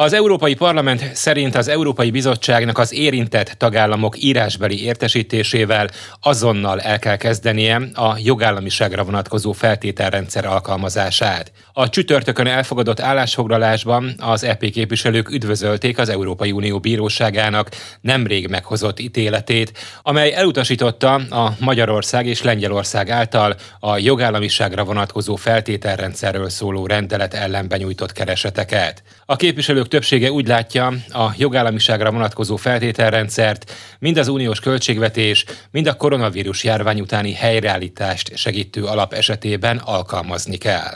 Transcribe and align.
Az 0.00 0.12
Európai 0.12 0.54
Parlament 0.54 1.14
szerint 1.14 1.54
az 1.54 1.68
Európai 1.68 2.10
Bizottságnak 2.10 2.78
az 2.78 2.92
érintett 2.92 3.48
tagállamok 3.48 4.22
írásbeli 4.22 4.84
értesítésével 4.84 5.88
azonnal 6.20 6.80
el 6.80 6.98
kell 6.98 7.16
kezdenie 7.16 7.80
a 7.94 8.16
jogállamiságra 8.22 9.04
vonatkozó 9.04 9.52
feltételrendszer 9.52 10.44
alkalmazását. 10.46 11.52
A 11.72 11.88
csütörtökön 11.88 12.46
elfogadott 12.46 13.00
állásfoglalásban 13.00 14.14
az 14.18 14.44
EP 14.44 14.70
képviselők 14.70 15.30
üdvözölték 15.30 15.98
az 15.98 16.08
Európai 16.08 16.52
Unió 16.52 16.78
Bíróságának 16.78 17.68
nemrég 18.00 18.48
meghozott 18.48 19.00
ítéletét, 19.00 19.72
amely 20.02 20.34
elutasította 20.34 21.14
a 21.14 21.54
Magyarország 21.58 22.26
és 22.26 22.42
Lengyelország 22.42 23.10
által 23.10 23.54
a 23.80 23.98
jogállamiságra 23.98 24.84
vonatkozó 24.84 25.36
feltételrendszerről 25.36 26.48
szóló 26.48 26.86
rendelet 26.86 27.34
ellen 27.34 27.68
benyújtott 27.68 28.12
kereseteket. 28.12 29.02
A 29.26 29.36
képviselők 29.36 29.87
többsége 29.88 30.30
úgy 30.30 30.46
látja, 30.46 30.86
a 31.12 31.32
jogállamiságra 31.36 32.10
vonatkozó 32.10 32.56
feltételrendszert 32.56 33.72
mind 33.98 34.16
az 34.16 34.28
uniós 34.28 34.60
költségvetés, 34.60 35.44
mind 35.70 35.86
a 35.86 35.96
koronavírus 35.96 36.64
járvány 36.64 37.00
utáni 37.00 37.32
helyreállítást 37.32 38.36
segítő 38.36 38.84
alap 38.84 39.12
esetében 39.12 39.76
alkalmazni 39.84 40.56
kell. 40.56 40.94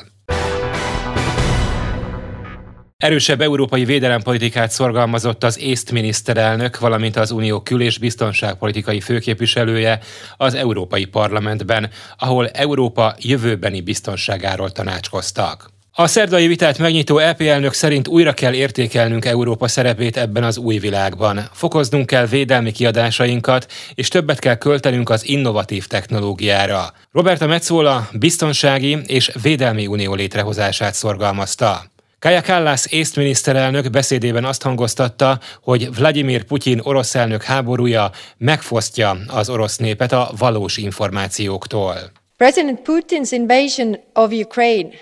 Erősebb 3.03 3.41
európai 3.41 3.85
védelempolitikát 3.85 4.71
szorgalmazott 4.71 5.45
az 5.45 5.59
észt 5.59 5.93
miniszterelnök, 5.93 6.79
valamint 6.79 7.17
az 7.17 7.31
Unió 7.31 7.61
kül- 7.61 7.83
és 7.83 7.99
biztonságpolitikai 7.99 9.01
főképviselője 9.01 10.01
az 10.37 10.55
Európai 10.55 11.05
Parlamentben, 11.05 11.91
ahol 12.19 12.49
Európa 12.49 13.15
jövőbeni 13.19 13.81
biztonságáról 13.81 14.71
tanácskoztak. 14.71 15.72
A 15.95 16.07
szerdai 16.07 16.47
vitát 16.47 16.79
megnyitó 16.79 17.19
EP 17.19 17.41
elnök 17.41 17.73
szerint 17.73 18.09
újra 18.09 18.33
kell 18.33 18.53
értékelnünk 18.53 19.25
Európa 19.25 19.69
szerepét 19.69 20.17
ebben 20.17 20.45
az 20.45 20.57
új 20.57 20.79
világban. 20.79 21.49
Fokoznunk 21.53 22.07
kell 22.07 22.27
védelmi 22.27 22.73
kiadásainkat, 22.73 23.73
és 23.95 24.09
többet 24.09 24.39
kell 24.39 24.55
költenünk 24.55 25.11
az 25.11 25.29
innovatív 25.29 25.87
technológiára. 25.87 26.93
Roberta 27.11 27.47
Metzola 27.47 28.09
biztonsági 28.13 28.99
és 29.07 29.31
védelmi 29.43 29.87
unió 29.87 30.15
létrehozását 30.15 30.95
szorgalmazta. 30.95 31.83
Kaja 32.19 32.43
Kallas 32.43 32.87
észt 32.87 33.17
miniszterelnök 33.17 33.91
beszédében 33.91 34.45
azt 34.45 34.63
hangoztatta, 34.63 35.41
hogy 35.63 35.95
Vladimir 35.95 36.45
Putyin 36.45 36.81
orosz 36.83 37.15
elnök 37.15 37.43
háborúja 37.43 38.11
megfosztja 38.39 39.19
az 39.27 39.49
orosz 39.49 39.77
népet 39.77 40.13
a 40.13 40.31
valós 40.39 40.77
információktól. 40.77 42.22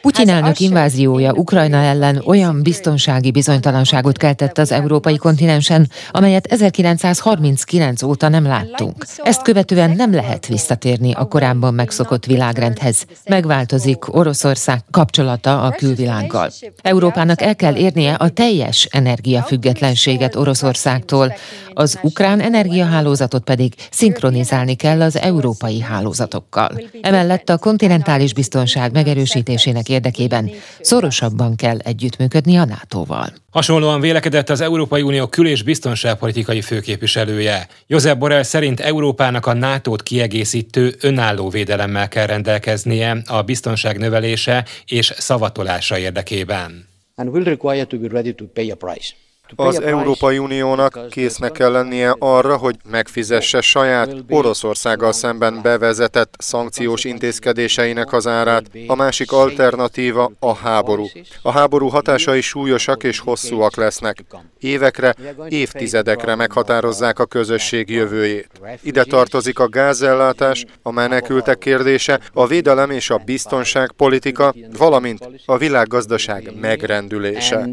Putyin 0.02 0.28
elnök 0.28 0.60
inváziója 0.60 1.32
Ukrajna 1.32 1.76
ellen 1.76 2.22
olyan 2.24 2.62
biztonsági 2.62 3.30
bizonytalanságot 3.30 4.16
keltett 4.16 4.58
az 4.58 4.72
európai 4.72 5.16
kontinensen, 5.16 5.88
amelyet 6.10 6.46
1939 6.46 8.02
óta 8.02 8.28
nem 8.28 8.44
láttunk. 8.44 9.04
Ezt 9.16 9.42
követően 9.42 9.90
nem 9.90 10.14
lehet 10.14 10.46
visszatérni 10.46 11.12
a 11.12 11.24
korábban 11.24 11.74
megszokott 11.74 12.24
világrendhez. 12.24 13.04
Megváltozik 13.24 14.14
Oroszország 14.14 14.80
kapcsolata 14.90 15.62
a 15.62 15.70
külvilággal. 15.70 16.50
Európának 16.82 17.42
el 17.42 17.56
kell 17.56 17.74
érnie 17.76 18.14
a 18.14 18.28
teljes 18.28 18.88
energiafüggetlenséget 18.90 20.36
Oroszországtól, 20.36 21.34
az 21.74 21.98
ukrán 22.02 22.40
energiahálózatot 22.40 23.42
pedig 23.42 23.74
szinkronizálni 23.90 24.74
kell 24.74 25.02
az 25.02 25.18
európai 25.18 25.80
hálózatokkal. 25.80 26.80
Emellett 27.02 27.28
a 27.50 27.58
kontinentális 27.58 28.34
biztonság 28.34 28.92
megerősítésének 28.92 29.88
érdekében 29.88 30.50
szorosabban 30.80 31.56
kell 31.56 31.78
együttműködni 31.78 32.56
a 32.56 32.64
NATO-val. 32.64 33.32
Hasonlóan 33.50 34.00
vélekedett 34.00 34.50
az 34.50 34.60
Európai 34.60 35.02
Unió 35.02 35.26
kül- 35.26 35.48
és 35.48 35.62
biztonságpolitikai 35.62 36.60
főképviselője. 36.60 37.68
Josep 37.86 38.18
Borrell 38.18 38.42
szerint 38.42 38.80
Európának 38.80 39.46
a 39.46 39.52
NATO-t 39.52 40.02
kiegészítő 40.02 40.94
önálló 41.00 41.48
védelemmel 41.48 42.08
kell 42.08 42.26
rendelkeznie 42.26 43.22
a 43.26 43.42
biztonság 43.42 43.98
növelése 43.98 44.64
és 44.86 45.12
szavatolása 45.16 45.98
érdekében. 45.98 46.88
And 47.14 47.28
will 47.28 47.44
require 47.44 47.84
to 47.84 47.98
be 47.98 48.08
ready 48.08 48.34
to 48.34 48.44
pay 48.46 48.70
a 48.70 48.74
price. 48.74 49.12
Az 49.56 49.80
Európai 49.80 50.38
Uniónak 50.38 50.98
késznek 51.10 51.52
kell 51.52 51.70
lennie 51.70 52.14
arra, 52.18 52.56
hogy 52.56 52.76
megfizesse 52.90 53.60
saját 53.60 54.14
Oroszországgal 54.28 55.12
szemben 55.12 55.62
bevezetett 55.62 56.34
szankciós 56.38 57.04
intézkedéseinek 57.04 58.12
az 58.12 58.26
árát. 58.26 58.64
A 58.86 58.94
másik 58.94 59.32
alternatíva 59.32 60.32
a 60.38 60.54
háború. 60.54 61.06
A 61.42 61.50
háború 61.50 61.88
hatásai 61.88 62.40
súlyosak 62.40 63.04
és 63.04 63.18
hosszúak 63.18 63.76
lesznek. 63.76 64.24
Évekre, 64.58 65.14
évtizedekre 65.48 66.34
meghatározzák 66.34 67.18
a 67.18 67.26
közösség 67.26 67.90
jövőjét. 67.90 68.48
Ide 68.82 69.04
tartozik 69.04 69.58
a 69.58 69.68
gázellátás, 69.68 70.64
a 70.82 70.90
menekültek 70.90 71.58
kérdése, 71.58 72.20
a 72.32 72.46
védelem 72.46 72.90
és 72.90 73.10
a 73.10 73.22
biztonságpolitika, 73.24 74.54
valamint 74.78 75.28
a 75.46 75.56
világgazdaság 75.56 76.52
megrendülése 76.60 77.68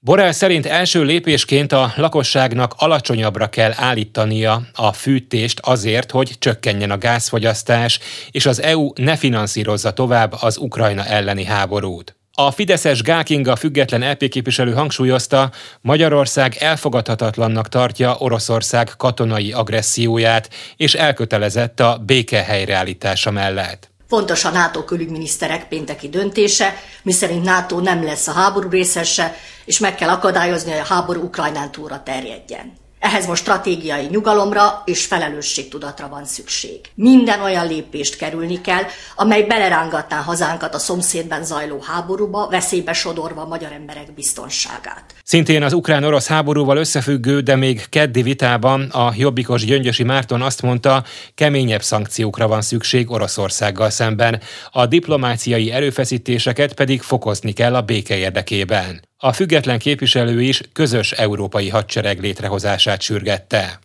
Borrell 0.00 0.32
szerint 0.32 0.66
első 0.66 1.02
lépésként 1.02 1.72
a 1.72 1.92
lakosságnak 1.96 2.74
alacsonyabbra 2.76 3.48
kell 3.48 3.72
állítania 3.74 4.62
a 4.74 4.92
fűtést 4.92 5.60
azért, 5.60 6.10
hogy 6.10 6.32
csökkenjen 6.38 6.90
a 6.90 6.98
gázfogyasztás, 6.98 8.00
és 8.30 8.46
az 8.46 8.62
EU 8.62 8.90
ne 8.94 9.16
finanszírozza 9.16 9.92
tovább 9.92 10.34
az 10.40 10.56
Ukrajna 10.58 11.04
elleni 11.04 11.44
háborút. 11.44 12.16
A 12.32 12.50
Fideszes 12.50 13.02
Gákinga 13.02 13.56
független 13.56 14.10
LP 14.10 14.28
képviselő 14.28 14.72
hangsúlyozta, 14.72 15.50
Magyarország 15.80 16.56
elfogadhatatlannak 16.58 17.68
tartja 17.68 18.16
Oroszország 18.18 18.90
katonai 18.96 19.52
agresszióját, 19.52 20.50
és 20.76 20.94
elkötelezett 20.94 21.80
a 21.80 22.02
béke 22.06 22.42
helyreállítása 22.42 23.30
mellett. 23.30 23.90
Fontos 24.08 24.44
a 24.44 24.50
NATO 24.50 24.84
külügyminiszterek 24.84 25.68
pénteki 25.68 26.08
döntése, 26.08 26.74
miszerint 27.02 27.44
NATO 27.44 27.80
nem 27.80 28.04
lesz 28.04 28.26
a 28.26 28.32
háború 28.32 28.68
részese, 28.68 29.34
és 29.64 29.78
meg 29.78 29.94
kell 29.94 30.08
akadályozni, 30.08 30.70
hogy 30.70 30.80
a 30.80 30.94
háború 30.94 31.22
Ukrajnán 31.22 31.70
túlra 31.70 32.02
terjedjen. 32.02 32.72
Ehhez 33.00 33.26
most 33.26 33.42
stratégiai 33.42 34.06
nyugalomra 34.10 34.82
és 34.84 35.06
felelősségtudatra 35.06 36.08
van 36.08 36.24
szükség. 36.24 36.80
Minden 36.94 37.40
olyan 37.40 37.66
lépést 37.66 38.16
kerülni 38.16 38.60
kell, 38.60 38.82
amely 39.16 39.42
belerángatná 39.42 40.16
hazánkat 40.16 40.74
a 40.74 40.78
szomszédben 40.78 41.44
zajló 41.44 41.80
háborúba, 41.86 42.48
veszélybe 42.48 42.92
sodorva 42.92 43.40
a 43.40 43.46
magyar 43.46 43.72
emberek 43.72 44.14
biztonságát. 44.14 45.04
Szintén 45.22 45.62
az 45.62 45.72
ukrán-orosz 45.72 46.26
háborúval 46.26 46.76
összefüggő, 46.76 47.40
de 47.40 47.56
még 47.56 47.88
keddi 47.88 48.22
vitában 48.22 48.82
a 48.82 49.12
jobbikos 49.16 49.64
Gyöngyösi 49.64 50.02
Márton 50.02 50.42
azt 50.42 50.62
mondta, 50.62 51.04
keményebb 51.34 51.82
szankciókra 51.82 52.48
van 52.48 52.62
szükség 52.62 53.10
Oroszországgal 53.10 53.90
szemben, 53.90 54.40
a 54.70 54.86
diplomáciai 54.86 55.70
erőfeszítéseket 55.70 56.72
pedig 56.72 57.02
fokozni 57.02 57.52
kell 57.52 57.74
a 57.74 57.82
béke 57.82 58.16
érdekében. 58.16 59.07
A 59.20 59.32
független 59.32 59.78
képviselő 59.78 60.42
is 60.42 60.60
közös 60.72 61.12
európai 61.12 61.68
hadsereg 61.68 62.20
létrehozását 62.20 63.00
sürgette. 63.00 63.78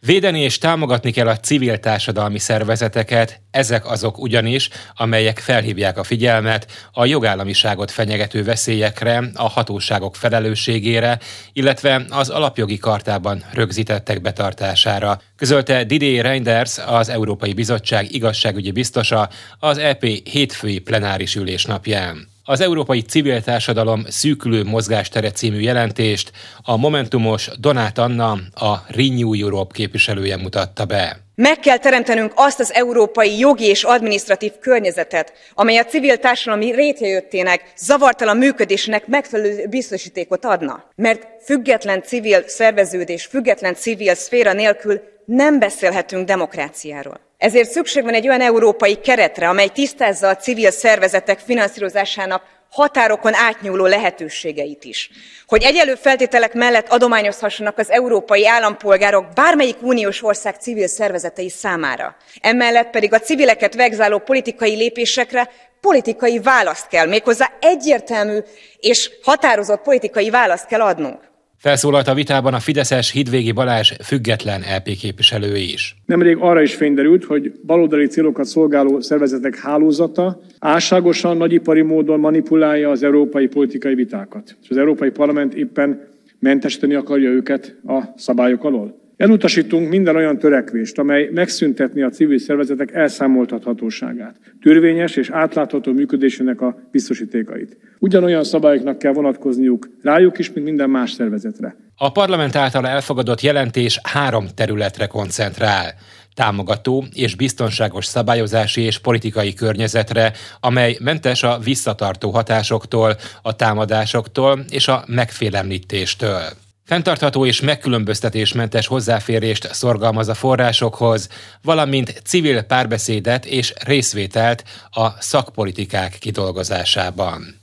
Védeni 0.00 0.40
és 0.40 0.58
támogatni 0.58 1.10
kell 1.10 1.28
a 1.28 1.38
civil 1.38 1.78
társadalmi 1.78 2.38
szervezeteket, 2.38 3.40
ezek 3.50 3.90
azok 3.90 4.18
ugyanis, 4.18 4.68
amelyek 4.94 5.38
felhívják 5.38 5.98
a 5.98 6.04
figyelmet 6.04 6.88
a 6.92 7.04
jogállamiságot 7.04 7.90
fenyegető 7.90 8.44
veszélyekre, 8.44 9.30
a 9.34 9.48
hatóságok 9.48 10.16
felelősségére, 10.16 11.18
illetve 11.52 12.04
az 12.10 12.28
alapjogi 12.28 12.78
kartában 12.78 13.44
rögzítettek 13.52 14.20
betartására. 14.20 15.20
Közölte 15.36 15.84
Didier 15.84 16.24
Reinders, 16.24 16.78
az 16.78 17.08
Európai 17.08 17.52
Bizottság 17.52 18.12
igazságügyi 18.12 18.70
biztosa 18.70 19.28
az 19.58 19.78
EP 19.78 20.04
hétfői 20.04 20.78
plenáris 20.78 21.34
ülés 21.34 21.64
napján 21.64 22.32
az 22.44 22.60
Európai 22.60 23.02
Civil 23.02 23.42
Társadalom 23.42 24.04
szűkülő 24.08 24.64
mozgástere 24.64 25.30
című 25.30 25.60
jelentést 25.60 26.30
a 26.62 26.76
Momentumos 26.76 27.50
Donát 27.60 27.98
Anna, 27.98 28.30
a 28.54 28.84
Renew 28.88 29.34
Europe 29.34 29.74
képviselője 29.74 30.36
mutatta 30.36 30.84
be. 30.84 31.18
Meg 31.34 31.58
kell 31.58 31.76
teremtenünk 31.76 32.32
azt 32.34 32.60
az 32.60 32.72
európai 32.72 33.38
jogi 33.38 33.64
és 33.64 33.82
adminisztratív 33.82 34.52
környezetet, 34.60 35.32
amely 35.54 35.76
a 35.76 35.84
civil 35.84 36.18
társadalmi 36.18 36.72
rétrejöttének, 36.72 37.72
zavartalan 37.76 38.36
működésének 38.36 39.06
megfelelő 39.06 39.66
biztosítékot 39.68 40.44
adna. 40.44 40.84
Mert 40.96 41.26
független 41.44 42.02
civil 42.02 42.42
szerveződés, 42.46 43.24
független 43.24 43.74
civil 43.74 44.14
szféra 44.14 44.52
nélkül 44.52 45.00
nem 45.24 45.58
beszélhetünk 45.58 46.26
demokráciáról. 46.26 47.23
Ezért 47.38 47.70
szükség 47.70 48.02
van 48.02 48.14
egy 48.14 48.28
olyan 48.28 48.40
európai 48.40 49.00
keretre, 49.00 49.48
amely 49.48 49.68
tisztázza 49.68 50.28
a 50.28 50.36
civil 50.36 50.70
szervezetek 50.70 51.38
finanszírozásának 51.38 52.42
határokon 52.70 53.34
átnyúló 53.34 53.86
lehetőségeit 53.86 54.84
is. 54.84 55.10
Hogy 55.46 55.62
egyelő 55.62 55.94
feltételek 55.94 56.52
mellett 56.52 56.88
adományozhassanak 56.88 57.78
az 57.78 57.90
európai 57.90 58.46
állampolgárok 58.46 59.26
bármelyik 59.34 59.82
uniós 59.82 60.22
ország 60.22 60.54
civil 60.60 60.86
szervezetei 60.86 61.48
számára. 61.48 62.16
Emellett 62.40 62.90
pedig 62.90 63.12
a 63.12 63.18
civileket 63.18 63.74
vegzáló 63.74 64.18
politikai 64.18 64.74
lépésekre 64.74 65.50
politikai 65.80 66.38
választ 66.38 66.88
kell, 66.88 67.06
méghozzá 67.06 67.52
egyértelmű 67.60 68.38
és 68.80 69.10
határozott 69.22 69.82
politikai 69.82 70.30
választ 70.30 70.66
kell 70.66 70.80
adnunk. 70.80 71.32
Felszólalt 71.64 72.08
a 72.08 72.14
vitában 72.14 72.54
a 72.54 72.58
Fideszes 72.58 73.12
Hidvégi 73.12 73.52
Balázs 73.52 73.92
független 74.02 74.60
LP 74.76 74.96
képviselő 74.96 75.56
is. 75.56 75.96
Nemrég 76.06 76.36
arra 76.40 76.62
is 76.62 76.74
fényderült, 76.74 77.24
hogy 77.24 77.52
baloldali 77.66 78.06
célokat 78.06 78.44
szolgáló 78.44 79.00
szervezetek 79.00 79.58
hálózata 79.58 80.40
álságosan, 80.58 81.36
nagyipari 81.36 81.82
módon 81.82 82.20
manipulálja 82.20 82.90
az 82.90 83.02
európai 83.02 83.46
politikai 83.46 83.94
vitákat. 83.94 84.56
És 84.62 84.68
az 84.70 84.76
Európai 84.76 85.10
Parlament 85.10 85.54
éppen 85.54 86.08
mentesíteni 86.38 86.94
akarja 86.94 87.30
őket 87.30 87.76
a 87.86 88.00
szabályok 88.16 88.64
alól. 88.64 89.03
Elutasítunk 89.16 89.88
minden 89.88 90.16
olyan 90.16 90.38
törekvést, 90.38 90.98
amely 90.98 91.28
megszüntetni 91.32 92.02
a 92.02 92.08
civil 92.08 92.38
szervezetek 92.38 92.92
elszámoltathatóságát, 92.92 94.36
törvényes 94.62 95.16
és 95.16 95.30
átlátható 95.30 95.92
működésének 95.92 96.60
a 96.60 96.76
biztosítékait. 96.90 97.76
Ugyanolyan 97.98 98.44
szabályoknak 98.44 98.98
kell 98.98 99.12
vonatkozniuk 99.12 99.88
rájuk 100.02 100.38
is, 100.38 100.52
mint 100.52 100.66
minden 100.66 100.90
más 100.90 101.10
szervezetre. 101.10 101.76
A 101.96 102.12
parlament 102.12 102.56
által 102.56 102.86
elfogadott 102.86 103.40
jelentés 103.40 104.00
három 104.02 104.46
területre 104.54 105.06
koncentrál 105.06 105.94
támogató 106.34 107.04
és 107.12 107.34
biztonságos 107.34 108.04
szabályozási 108.04 108.80
és 108.80 108.98
politikai 108.98 109.54
környezetre, 109.54 110.32
amely 110.60 110.96
mentes 111.00 111.42
a 111.42 111.58
visszatartó 111.58 112.30
hatásoktól, 112.30 113.16
a 113.42 113.56
támadásoktól 113.56 114.64
és 114.70 114.88
a 114.88 115.04
megfélemlítéstől. 115.06 116.42
Fentartható 116.86 117.46
és 117.46 117.60
megkülönböztetésmentes 117.60 118.86
hozzáférést 118.86 119.74
szorgalmaz 119.74 120.28
a 120.28 120.34
forrásokhoz, 120.34 121.28
valamint 121.62 122.20
civil 122.24 122.62
párbeszédet 122.62 123.46
és 123.46 123.72
részvételt 123.84 124.64
a 124.90 125.10
szakpolitikák 125.22 126.16
kidolgozásában. 126.18 127.60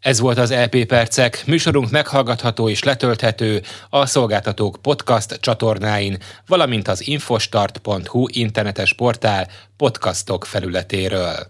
Ez 0.00 0.20
volt 0.20 0.38
az 0.38 0.52
LP 0.52 0.74
e 0.74 0.84
Percek, 0.84 1.42
műsorunk 1.46 1.90
meghallgatható 1.90 2.68
és 2.68 2.82
letölthető 2.82 3.62
a 3.90 4.06
Szolgáltatók 4.06 4.78
podcast 4.82 5.40
csatornáin, 5.40 6.18
valamint 6.46 6.88
az 6.88 7.06
infostart.hu 7.06 8.26
internetes 8.32 8.92
portál 8.92 9.48
podcastok 9.76 10.44
felületéről. 10.44 11.46